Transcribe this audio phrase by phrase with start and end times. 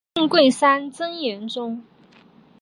[0.15, 1.85] 信贵山真言宗。